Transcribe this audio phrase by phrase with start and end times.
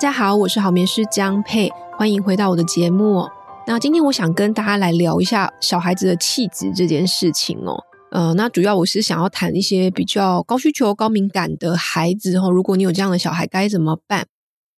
[0.00, 3.28] 大家好，我是好眠师江佩，欢迎回到我的节目。
[3.66, 7.76] 那今天我想跟大家来聊一下小孩子的气质这件事情哦。
[8.10, 12.50] 呃，那主要我是想要谈一些比较高需求、高敏感的孩子哦。
[12.50, 14.26] 如果你有这样的小孩，该怎么办？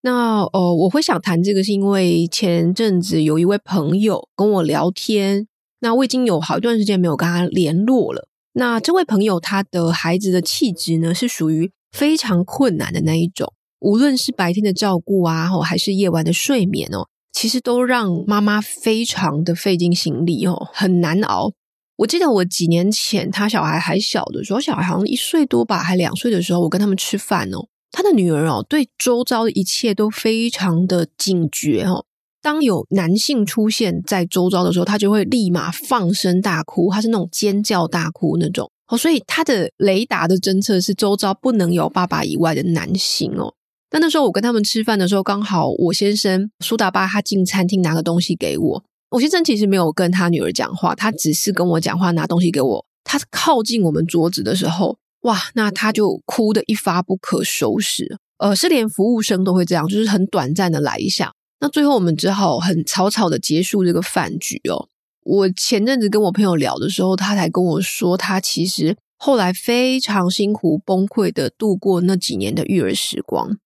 [0.01, 5.47] 那呃，我会想谈这个，是因为前阵子有一位朋友跟我聊天，
[5.83, 8.27] 那我已经有好一段时间没有跟他联络了。
[8.55, 13.53] 那这位朋友他的孩子的气质呢，是属于非常困难的那一种，
[13.83, 21.53] 无论是白天的照顾啊，还是夜晚的睡眠哦，其实都让妈妈非常的费尽心力哦，很难熬。
[21.97, 32.05] 我记得我几年前他小孩还小的时候，小孩好像一岁多吧，还两岁的时候，我跟他们吃饭哦，他的女儿哦，对周遭的一切都非常的警觉哦。
[32.41, 38.97] 当有男性出现在周遭的时候，他就会立马放声大哭，他是那种尖叫大哭那种哦。
[38.97, 43.55] 所以他的雷达的侦测是周遭不能有爸爸以外的男性哦。
[43.93, 48.83] 但那时候我跟他们吃饭的时候，刚好我先生苏大巴他进餐厅拿个东西给我。
[49.11, 52.87] 我先生其实没有跟他女儿讲话，他只是跟我讲话，拿东西给我。
[53.05, 58.17] 他靠近我们桌子的时候，哇，那他就哭得一发不可收拾。
[58.39, 61.31] 呃，是连服务生都会这样，就是很短暂的来一下。
[61.61, 64.89] 那最后我们只好很草草的结束这个饭局哦。
[65.25, 73.59] 我前阵子跟我朋友聊的时候，他才跟我说，他其实后来非常辛苦崩溃的度过那几年的育儿时光。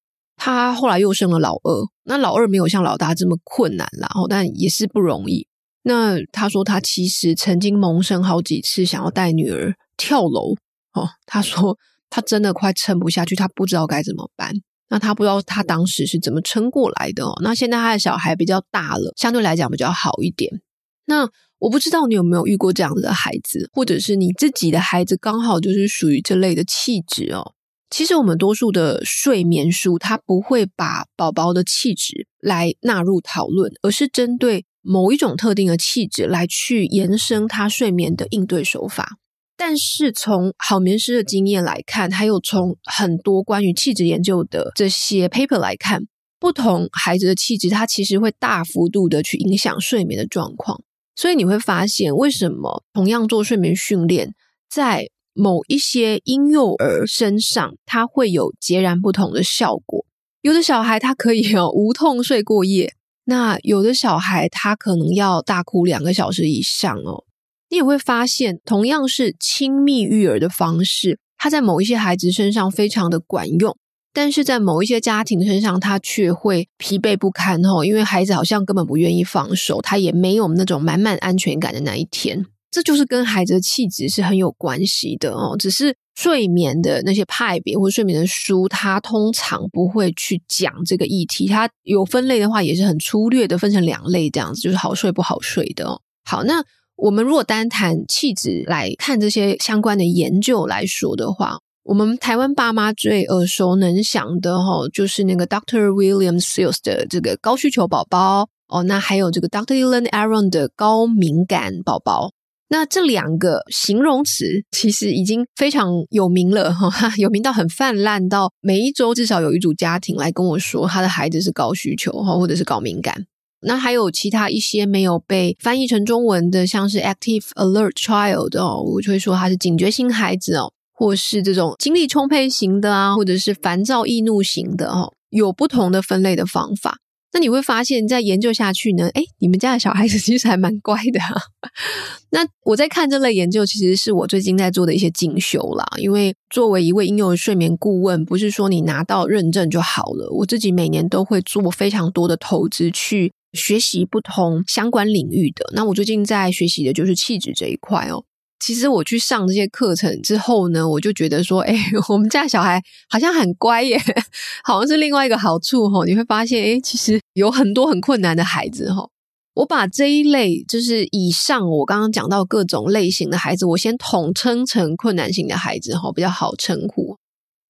[0.46, 5.48] 他后来又生了老二，那老二没有像老大这么困难啦，但也是不容易。
[5.82, 10.54] 那他说他其实曾经萌生好几次想要带女儿跳楼
[10.92, 11.08] 哦。
[11.26, 11.76] 他说
[12.08, 14.52] 他真的快撑不下去，他不知道该怎么办。
[14.88, 17.36] 那他不知道他当时是怎么撑过来的哦。
[17.42, 20.60] 那现在他的小孩比较大了，相对来讲比较好一点。
[21.06, 27.54] 那我不知道你有没有遇过这样子的孩子，或者是你自己的孩子刚好就是属于这类的气质哦。
[27.88, 39.18] 其实我们多数的睡眠书，它不会把宝宝的气质来纳入讨论，而是针对某一种特定的气质来去延伸他睡眠的应对手法。
[39.56, 46.02] 但是从好眠师的经验来看，还有从很多关于气质研究的这些 paper 来看，
[46.38, 50.82] 不同孩子的气质，它其实会大幅度的去影响睡眠的状况。
[51.14, 54.34] 所以你会发现，为什么同样做睡眠训练，
[54.68, 60.04] 在某一些婴幼儿身上，它会有截然不同的效果。
[60.40, 62.94] 有的小孩他可以哦无痛睡过夜，
[63.26, 67.24] 那有的小孩他可能要大哭两个小时以上哦。
[67.68, 73.76] 你也会发现，同样是亲密育儿的方式，它在某一些孩子身上非常的管用，
[74.12, 82.46] 但是在某一些家庭身上，他却会疲惫不堪哦，因为孩子好像根本不愿意放手，他也没有那种满满安全感的那一天。
[82.70, 91.46] 这就是跟孩子的气质是很有关系的哦，只是睡眠的那些派别或睡眠的书，它通常不会去讲这个议题。
[91.46, 96.00] 它有分类的话，也是很粗略的分成两类这样子，就是好睡不好睡的哦。
[96.24, 96.62] 好，那
[96.96, 109.74] 我们如果单谈气质来看这些相关的研究来说的话，我们台湾爸妈最耳熟能详的哈，就是那个 Doctor William Seals 的这个高需求宝宝哦，那还有这个 Dr.
[109.74, 112.32] Elaine Aron 的高敏感宝宝。
[112.68, 123.26] 那这两个形容词其实已经非常有名了哈， 有名到很泛滥，到每一周至少有一组家庭来跟我说他的孩子是高需求哈，或者是高敏感。
[123.60, 136.98] 那还有其他一些没有被翻译成中文的，像是 Active Alert Child 哦，我就会说他是警觉型孩子哦，或是这种精力充沛型的啊，或者是烦躁易怒型的哦，有不同的分类的方法。
[137.32, 141.34] 那你会发现，在研究下去呢，诶，你们家的小孩子其实还蛮乖的啊。
[142.30, 145.84] 那我在看这类研究，其实是我最近在做的一些进修啦。
[145.98, 150.30] 因为作为一位婴幼儿睡眠顾问，不是说你拿到认证就好了。
[150.30, 155.66] 我自己每年都会做非常多的投资，去学习不同相关领域的。
[155.74, 158.24] 那我最近在学习的就是气质这一块哦。
[158.58, 161.76] 其实我去上这些课程之后呢，我就觉得说， 哎，
[162.08, 164.00] 我们家小孩好像很乖耶，
[164.64, 166.04] 好像是另外一个好处哦。
[166.06, 169.08] 你会发现，哎，其实有很多很困难的孩子哈。
[169.54, 177.16] 我把这一类就是以上我刚刚讲到各种类型的孩子，我先统称成困难型的孩子哈，比较好称呼。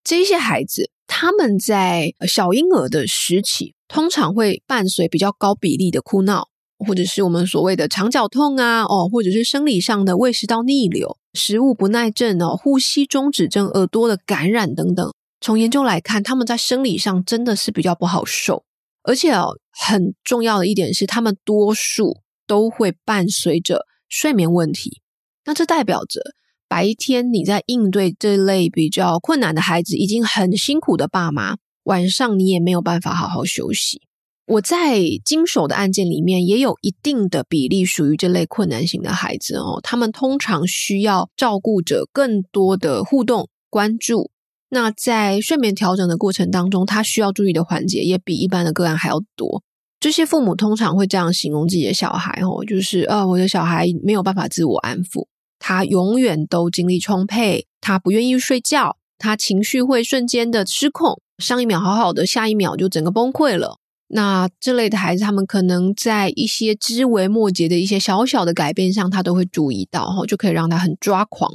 [0.03, 6.49] 这些孩子他们在小婴儿的时期，通常会伴随比较高比例的哭闹。
[6.79, 15.13] 或者是我们所谓的肠绞痛啊，哦，或者是生理上的胃食道逆流、食物不耐症哦、呼吸中止症、耳朵的感染等等。
[15.41, 18.65] 从研究来看，他们在生理上真的是比较不好受，
[19.03, 25.01] 而且哦，很重要的一点是，他们多数都会伴随着睡眠问题。
[25.45, 26.21] 那这代表着
[26.69, 34.03] 白天你在应对这类比较困难的孩子已经很辛苦的爸妈，晚上你也没有办法好好休息。
[34.47, 39.81] 我在经手的案件里面，也有一定的比例属于这类困难型的孩子哦。
[39.83, 44.31] 他们通常需要照顾者更多的互动关注。
[44.69, 49.65] 那在睡眠调整的过程当中，他需要注意的环节也比一般的个案还要多。
[49.99, 55.27] 这些父母通常会这样形容自己的小孩哦，就是啊，我的小孩没有办法自我安抚，
[55.59, 63.79] 他永远都精力充沛，他不愿意睡觉，他情绪会瞬间的失控，上一秒好好的，下一秒就整个崩溃了。
[64.09, 71.51] 那这类的孩子，他们可能在一些枝微末节的一些小小的改变上，他都会注意到，哈，就可以让他很抓狂，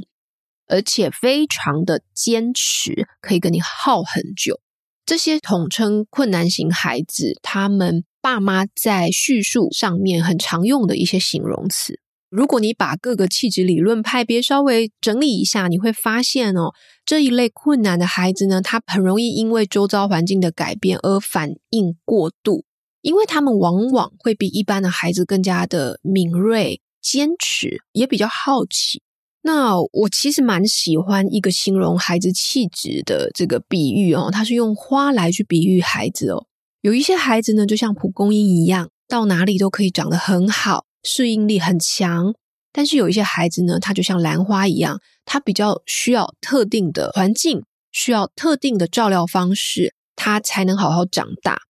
[0.68, 4.60] 而且非常的坚持，可以跟你耗很久。
[5.06, 12.00] 这些统称困难型孩子，他们爸妈在叙述上面很常用的一些形容词。
[12.32, 16.72] 如果你把各个气质理论派别稍微整理一下，你会发现哦，
[17.06, 22.64] 这一类困难的孩子呢，他很容易因为周遭环境的改变而反应过度，
[23.02, 29.02] 因为他们往往会比一般的孩子更加的敏锐、坚持，也比较好奇。
[29.42, 36.46] 那我其实蛮喜欢一个形容孩子气质的这个比喻哦，他是用花来去比喻孩子哦。
[36.80, 40.86] 有一些孩子呢，就像蒲公英一样，到哪里都可以长得很好。
[41.04, 42.34] 适应力很强，
[42.72, 51.62] 但是有一些孩子呢，他就像兰花一样，他比较需要特定的环境，需要特定的照料方式，他才能好好长大。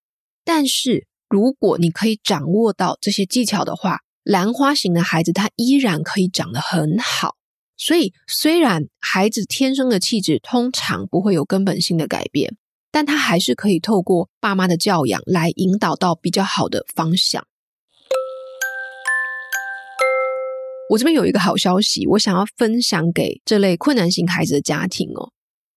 [0.44, 7.36] 但是如果你可以掌握到这些技巧的话，兰花型的孩子他依然可以长得很好。
[7.78, 12.56] 所以，虽然孩子天生的气质通常不会有根本性的改变，
[12.92, 17.44] 但他还是可以透过爸妈的教养来引导到比较好的方向。
[20.92, 25.32] 我这边有一个好消息，我想要分享给这类困难型孩子的家庭哦。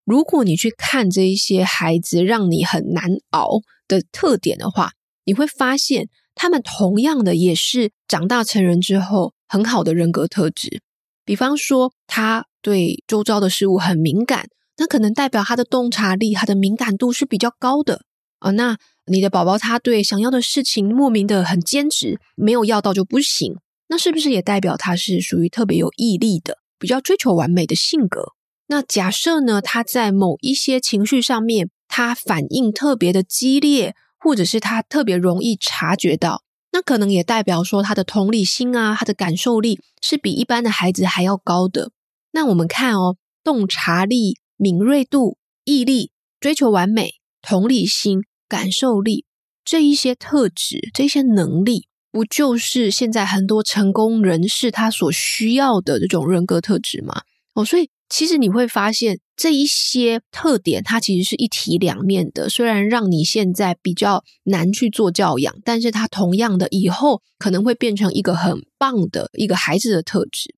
[0.05, 4.91] 如果你去看这一些孩子让你很难熬的特点的话，
[5.25, 10.83] 你会发现他们同样的也是长大成人之后很好的人格特质。
[11.25, 18.01] 比方说，他对周遭的事物很敏感，那可能代表他的洞察力、他的敏感度是比较高的
[18.41, 18.51] 啊。
[18.51, 18.77] 那
[19.07, 23.55] 你的宝宝他对想要的事情莫名的很坚持，没有要到就不行。
[23.89, 28.33] 那是不是也代表他是属于特别有毅力的，比较追求完美的性格？
[28.67, 36.43] 那假设呢，他在某一些情绪上面，他反应特别的激烈，或者是他特别容易察觉到，
[36.73, 41.91] 那可能也代表说他的同理心啊，他的感受力是比一般的孩子还要高的。
[42.33, 46.11] 那我们看哦，洞察力、敏锐度、毅力、
[46.41, 49.27] 追求完美、同理心、感受力
[49.63, 51.87] 这一些特质，这些能力。
[52.15, 57.23] 不就是现在很多成功人士他所需要的这种人格特质吗？
[57.55, 62.49] 哦，所以其实你会发现这一些特点，它其实是一体两面的。
[62.49, 70.55] 虽然让你现在比较难去做教养，但是它同样的以后可能会变成一个很棒的一个孩子的特质。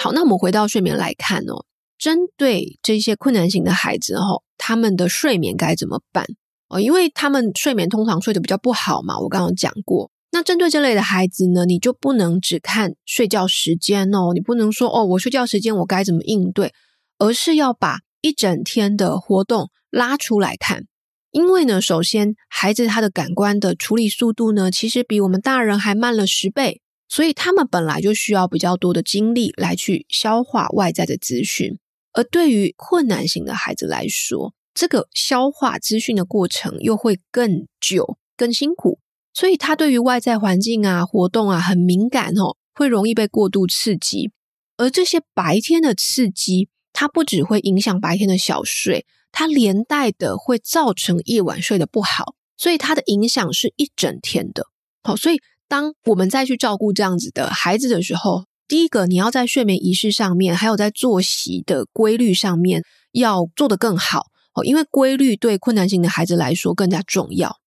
[0.00, 1.64] 好，那我们回到睡眠来看哦，
[1.98, 6.24] 针对这些困难型的孩子哦，他们的睡眠该怎么办？
[6.68, 10.12] 哦，因为他们睡眠通常睡得比较不好嘛，我刚刚讲过。
[10.30, 16.72] 那针对这类的孩子呢，你就不能只看睡觉时间哦，你不能说哦，我睡觉时间我该怎么应对，
[17.18, 20.84] 而是要把一整天的活动拉出来看。
[21.30, 31.78] 因为呢，首先孩子他的感官的处理速度呢，其实比我们大人还慢了十倍，所以他们本来就需要比较多的精力来去消化外在的资讯。
[32.12, 38.98] 而对于困难型的孩子来说，这个消化资讯的过程又会更久、更辛苦。
[39.38, 44.32] 所以他对于外在环境啊、活动啊很敏感哦，会容易被过度刺激。
[44.76, 52.34] 而这些白天的刺激，它不只会影响白天的小睡，它连带的会造成夜晚睡得不好。
[52.56, 54.64] 所以它的影响是一整天的。
[55.04, 67.58] 好，所以当我们再去照顾这样子的孩子的时候，第一个你要在睡眠仪式上面，还有在作息的规律上面要做得更好哦，因为规律对困难型的孩子来说更加重要。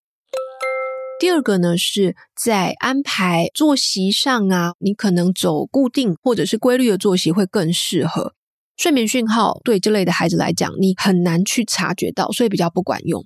[1.21, 8.33] 第二个呢，是在安排作息上啊，你可能走固定或者是规律的作息会更适合。
[8.75, 13.23] 睡眠讯号对这类的孩子来讲，你很难去察觉到，所以比较不管用。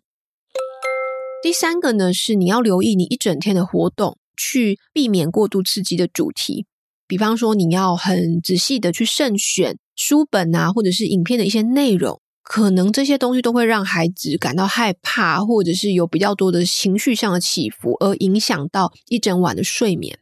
[1.41, 6.65] 第三个呢，是你要留意你一整天的活动，去避免过度刺激的主题。
[7.07, 12.19] 比方说，你要很仔细的去慎选书本啊，或者是影片的一些内容。
[12.45, 20.19] 可能这些东西都会让孩子感到害怕，或者是有比较多的情绪上的起伏，而影响到一整晚的睡眠。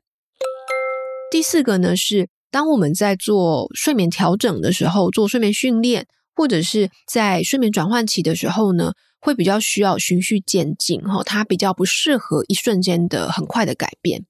[1.29, 14.25] 第四个呢，是当我们在做睡眠调整的时候，做睡眠训练，或者是在睡眠转换期的时候呢，会比较需要循序渐进，哈，它比较不适合一瞬间的很快的改变。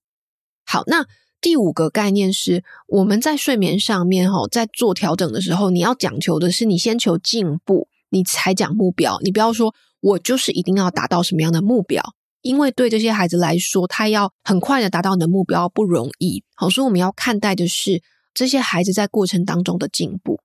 [0.65, 1.05] 好，那
[1.43, 9.19] 第五个概念是我们在睡眠上面，哈，在做调整的时候，你要讲求的是你先求进步，你才讲目标。
[9.21, 12.01] 你不要说我就是一定要达到什么样的目标，
[12.41, 16.45] 因为对这些孩子来说，他要很快的达到你的目标不容易。
[16.55, 18.01] 好，所以我们要看待的是
[18.33, 20.39] 这些孩子在过程当中的进步。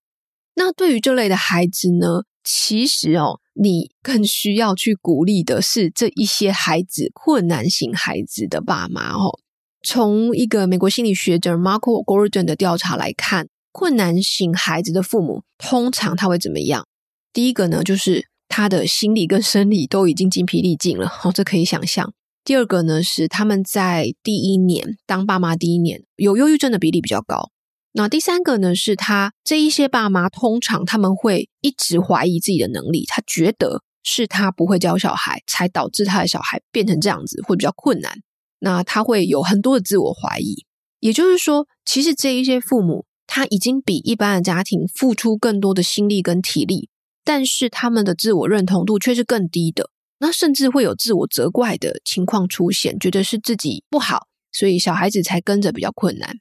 [0.57, 9.38] 那对于这类的孩子呢，其实哦，你更需要去鼓励的是这一些孩子，困难型孩子的爸妈哦。
[9.83, 16.87] 从一个美国心理学者 Marco Gordon 的调查来看，困难型孩子的父母通常他会怎么样？
[17.33, 22.13] 第一个呢，就是他的心理跟生理都已经精疲力尽了，哦，这可以想象。
[22.45, 27.51] 第二个呢，是他们在第一年当爸妈第一年有忧郁症的比例比较高。
[27.93, 38.13] 那第三个呢，是他这一些爸妈通常他们会一直怀疑自己的能力，他觉得是他不会教小孩，才导致他的小孩变成这样子，会比较困难。
[38.61, 40.65] 那他会有很多的自我怀疑，
[41.00, 46.88] 也就是说，其实这一些父母他已经比一般的家庭付出更多的心力跟体力，
[47.25, 56.37] 但是他们的自我认同度却是更低的，那甚至会有自我责怪的情况出现，觉得是自己不好，所以小孩子才跟着比较困难。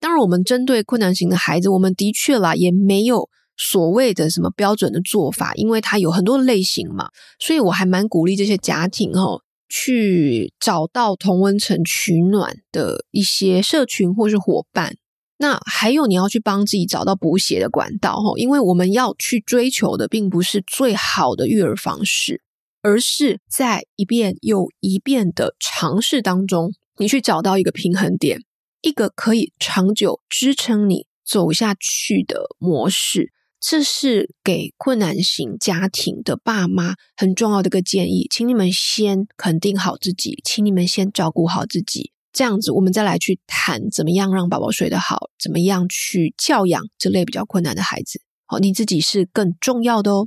[0.00, 7.08] 当然，我们针对困难型的孩子，我们的确啦，也没有所谓的什么标准的做法，因为他有很多类型嘛。
[7.38, 9.40] 所以我还蛮鼓励这些家庭哦，
[9.74, 14.98] 去找到同温层取暖的一些社群或是伙伴。
[15.38, 22.42] 那还有，你要去帮自己找到补血的管道哦，因为我们要去追求的，并不是最好的育儿方式，
[22.82, 28.40] 而是在一遍又一遍的尝试当中，你去找到一个平衡点。
[28.82, 33.32] 一个可以长久支撑你走下去的模式，
[33.64, 38.26] 这是给困难型家庭的爸妈很重要的一个建议。
[38.28, 48.20] 请你们先肯定好自己，请你们先照顾好自己，这样子我们再来去谈怎么样让宝宝睡得好，怎么样去教养这类比较困难的孩子。
[48.46, 50.26] 好，你自己是更重要的哦。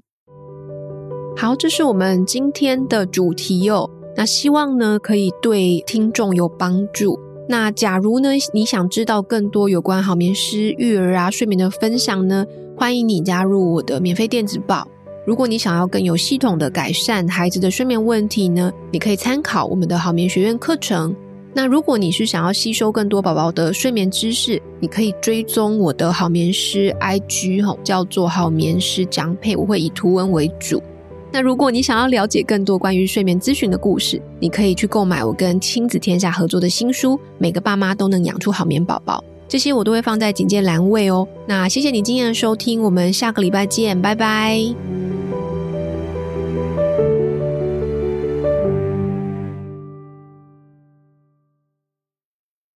[1.35, 3.89] 好，这是我们今天的主题哦。
[4.15, 7.19] 那希望呢，可以对听众有帮助。
[7.49, 12.45] 那假如呢，你想知道更多有关好眠师育儿啊、睡眠的分享呢，
[12.77, 14.85] 欢迎你加入我的免费电子报。
[15.25, 21.15] 如果你想要更有系统的改善孩子的睡眠问题呢，你可以参考我们的好眠学院课程。
[21.53, 30.83] 那如果你是想要吸收更多宝宝的睡眠知识，你可以追踪我的好眠师 IG 吼，叫做好眠师江佩，我会以图文为主。
[31.31, 41.27] 那如果你想要了解更多关于睡眠咨询的故事，你可以去购买我跟亲子天下合作的新书《每个爸妈都能养出好眠宝宝》，这些我都会放在简介栏位哦。
[41.47, 45.04] 那谢谢你今天的收听，我们下个礼拜见，拜拜。